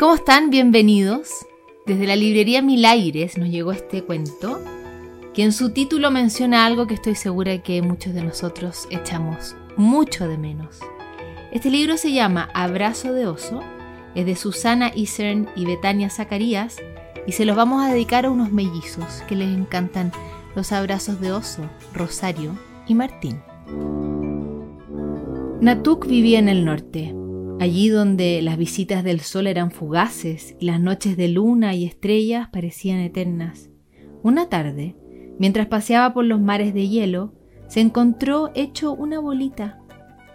[0.00, 0.48] ¿Cómo están?
[0.48, 1.28] Bienvenidos.
[1.84, 4.58] Desde la librería Mil Aires nos llegó este cuento,
[5.34, 10.26] que en su título menciona algo que estoy segura que muchos de nosotros echamos mucho
[10.26, 10.78] de menos.
[11.52, 13.60] Este libro se llama Abrazo de Oso,
[14.14, 16.78] es de Susana Isern y Betania Zacarías,
[17.26, 20.12] y se los vamos a dedicar a unos mellizos que les encantan
[20.56, 22.56] los abrazos de oso, Rosario
[22.88, 23.42] y Martín.
[25.60, 27.14] Natuk vivía en el norte,
[27.60, 32.48] allí donde las visitas del sol eran fugaces y las noches de luna y estrellas
[32.50, 33.68] parecían eternas.
[34.22, 34.96] Una tarde,
[35.38, 37.34] mientras paseaba por los mares de hielo,
[37.68, 39.78] se encontró hecho una bolita,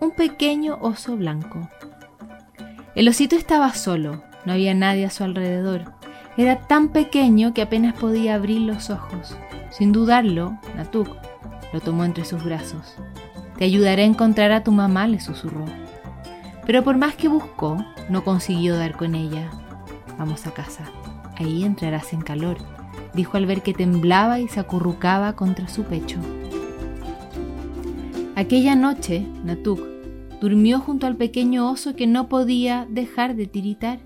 [0.00, 1.68] un pequeño oso blanco.
[2.94, 5.92] El osito estaba solo, no había nadie a su alrededor.
[6.38, 9.36] Era tan pequeño que apenas podía abrir los ojos.
[9.70, 11.10] Sin dudarlo, Natuk
[11.74, 12.96] lo tomó entre sus brazos.
[13.58, 15.66] Te ayudaré a encontrar a tu mamá, le susurró.
[16.70, 19.50] Pero por más que buscó, no consiguió dar con ella.
[20.20, 20.84] Vamos a casa,
[21.36, 22.58] ahí entrarás en calor,
[23.12, 26.20] dijo al ver que temblaba y se acurrucaba contra su pecho.
[28.36, 29.80] Aquella noche, Natuk
[30.40, 33.98] durmió junto al pequeño oso que no podía dejar de tiritar.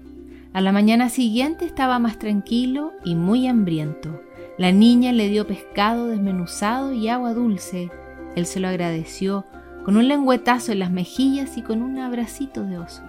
[0.55, 4.23] A la mañana siguiente estaba más tranquilo y muy hambriento.
[4.57, 7.91] La niña le dio pescado desmenuzado y agua dulce.
[8.37, 9.45] Él se lo agradeció
[9.85, 13.03] con un lengüetazo en las mejillas y con un abracito de oso.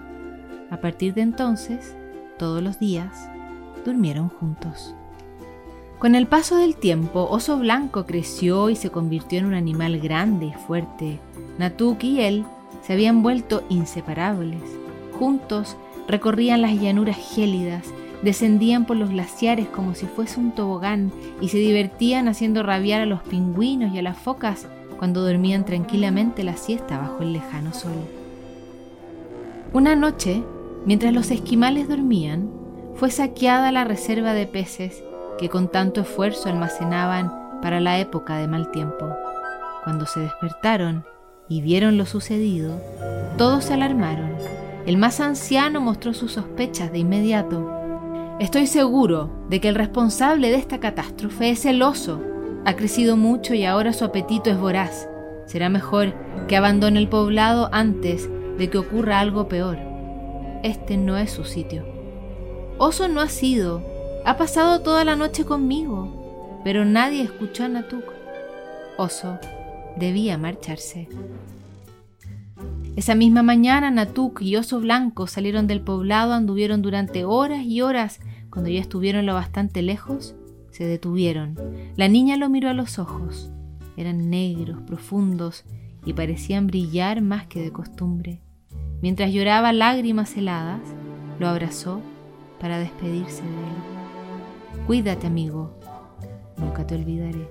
[0.70, 1.96] A partir de entonces,
[2.38, 3.28] todos los días,
[3.84, 4.94] durmieron juntos.
[5.98, 10.46] Con el paso del tiempo, Oso Blanco creció y se convirtió en un animal grande
[10.46, 11.18] y fuerte.
[11.58, 12.44] Natuk y él
[12.82, 14.60] se habían vuelto inseparables.
[15.18, 17.86] Juntos recorrían las llanuras gélidas,
[18.22, 21.10] descendían por los glaciares como si fuese un tobogán
[21.40, 24.66] y se divertían haciendo rabiar a los pingüinos y a las focas
[24.98, 27.92] cuando dormían tranquilamente la siesta bajo el lejano sol.
[29.72, 30.42] Una noche,
[30.84, 32.50] mientras los esquimales dormían,
[32.94, 35.02] fue saqueada la reserva de peces
[35.38, 39.08] que con tanto esfuerzo almacenaban para la época de mal tiempo.
[39.84, 41.04] Cuando se despertaron
[41.48, 42.80] y vieron lo sucedido,
[43.36, 44.34] todos se alarmaron.
[44.86, 47.70] El más anciano mostró sus sospechas de inmediato.
[48.40, 52.20] Estoy seguro de que el responsable de esta catástrofe es el oso,
[52.66, 55.08] ha crecido mucho y ahora su apetito es voraz.
[55.46, 56.14] Será mejor
[56.48, 58.28] que abandone el poblado antes
[58.58, 59.78] de que ocurra algo peor.
[60.64, 61.86] Este no es su sitio.
[62.76, 63.84] Oso no ha sido.
[64.24, 68.02] Ha pasado toda la noche conmigo, pero nadie escuchó a Natuk.
[68.98, 69.38] Oso
[69.96, 71.08] debía marcharse.
[72.96, 78.18] Esa misma mañana Natuk y Oso Blanco salieron del poblado, anduvieron durante horas y horas.
[78.50, 80.34] Cuando ya estuvieron lo bastante lejos,
[80.76, 81.58] se detuvieron.
[81.96, 83.50] La niña lo miró a los ojos.
[83.96, 85.64] Eran negros, profundos
[86.04, 88.42] y parecían brillar más que de costumbre.
[89.00, 90.82] Mientras lloraba lágrimas heladas,
[91.38, 92.02] lo abrazó
[92.60, 94.84] para despedirse de él.
[94.86, 95.78] Cuídate, amigo.
[96.58, 97.48] Nunca te olvidaré.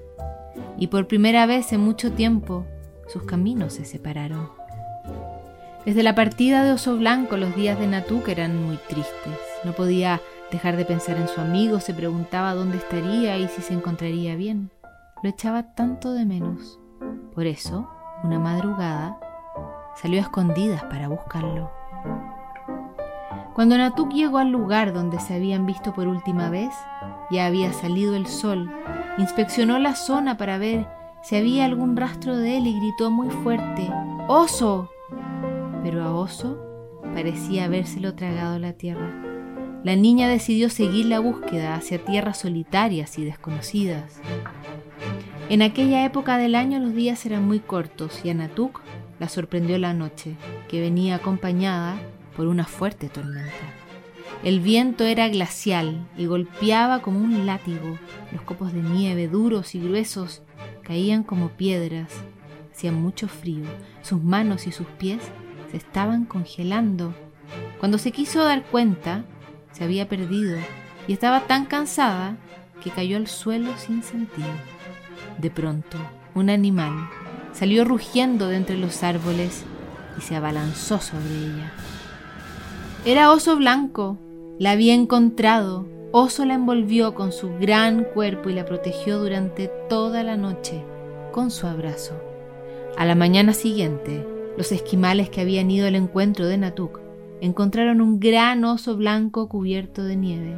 [0.78, 2.68] Y por primera vez en mucho tiempo,
[3.08, 4.50] sus caminos se separaron.
[5.84, 9.40] Desde la partida de Oso Blanco, los días de Natuk eran muy tristes.
[9.64, 13.74] No podía dejar de pensar en su amigo, se preguntaba dónde estaría y si se
[13.74, 14.72] encontraría bien.
[15.24, 16.80] Lo echaba tanto de menos.
[17.34, 17.90] Por eso,
[18.24, 19.20] una madrugada,
[19.96, 21.72] salió a escondidas para buscarlo.
[23.54, 26.74] Cuando Natuk llegó al lugar donde se habían visto por última vez,
[27.32, 28.72] ya había salido el sol,
[29.18, 30.88] inspeccionó la zona para ver
[31.24, 33.90] si había algún rastro de él y gritó muy fuerte,
[34.28, 34.90] ¡Oso!
[35.84, 36.58] Pero a Oso
[37.14, 39.35] parecía habérselo tragado la tierra.
[39.86, 44.20] La niña decidió seguir la búsqueda hacia tierras solitarias y desconocidas.
[45.48, 48.82] En aquella época del año los días eran muy cortos y a Natuk
[49.20, 50.38] la sorprendió la noche,
[50.70, 52.00] que venía acompañada
[52.36, 53.52] por una fuerte tormenta.
[54.44, 58.00] El viento era glacial y golpeaba como un látigo.
[58.32, 60.42] Los copos de nieve, duros y gruesos,
[60.82, 62.12] caían como piedras.
[62.74, 63.66] Hacía mucho frío.
[64.02, 65.22] Sus manos y sus pies
[65.70, 67.14] se estaban congelando.
[67.80, 69.26] Cuando se quiso dar cuenta,
[69.76, 70.58] se había perdido
[71.08, 72.38] y estaba tan cansada
[72.82, 74.48] que cayó al suelo sin sentido.
[75.38, 75.98] De pronto,
[76.34, 76.94] un animal
[77.52, 79.66] salió rugiendo de entre los árboles
[80.18, 81.74] y se abalanzó sobre ella.
[83.04, 84.18] Era oso blanco,
[84.60, 85.88] la había encontrado.
[86.12, 90.82] Oso la envolvió con su gran cuerpo y la protegió durante toda la noche
[91.34, 92.14] con su abrazo.
[92.98, 94.26] A la mañana siguiente,
[94.58, 97.05] los esquimales que habían ido al encuentro de Natuk
[97.42, 100.58] encontraron un gran oso blanco cubierto de nieve.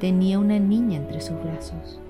[0.00, 2.00] Tenía una niña entre sus brazos.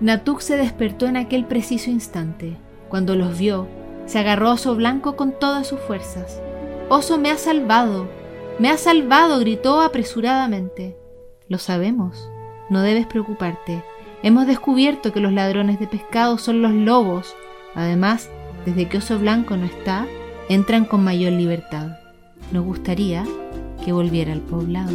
[0.00, 2.56] Natuk se despertó en aquel preciso instante.
[2.88, 3.66] Cuando los vio,
[4.06, 6.40] se agarró a Oso Blanco con todas sus fuerzas.
[6.88, 8.08] Oso me ha salvado.
[8.58, 10.96] Me has salvado, gritó apresuradamente.
[11.48, 12.30] Lo sabemos,
[12.70, 13.82] no debes preocuparte.
[14.22, 17.36] Hemos descubierto que los ladrones de pescado son los lobos.
[17.74, 18.30] Además,
[18.64, 20.06] desde que Oso Blanco no está,
[20.48, 21.98] entran con mayor libertad.
[22.52, 23.24] Nos gustaría
[23.84, 24.92] que volviera al poblado.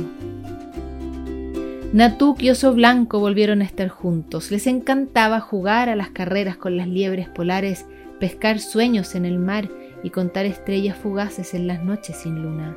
[1.94, 4.50] Natuk y Oso Blanco volvieron a estar juntos.
[4.50, 7.85] Les encantaba jugar a las carreras con las liebres polares,
[8.19, 9.69] pescar sueños en el mar
[10.03, 12.75] y contar estrellas fugaces en las noches sin luna.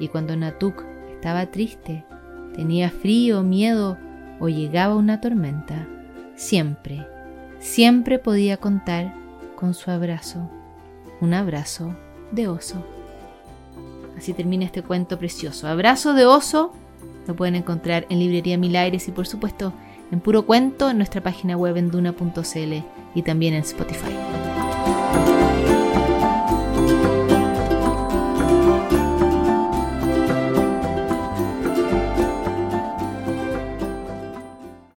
[0.00, 0.82] Y cuando Natuk
[1.12, 2.04] estaba triste,
[2.56, 3.98] tenía frío, miedo
[4.40, 5.86] o llegaba una tormenta,
[6.34, 7.06] siempre,
[7.60, 9.14] siempre podía contar
[9.54, 10.50] con su abrazo,
[11.20, 11.94] un abrazo
[12.32, 12.95] de oso.
[14.16, 15.68] Así termina este cuento precioso.
[15.68, 16.72] Abrazo de oso
[17.26, 19.72] lo pueden encontrar en Librería Mil Aires y por supuesto
[20.12, 22.74] en Puro Cuento en nuestra página web en duna.cl
[23.14, 24.14] y también en Spotify.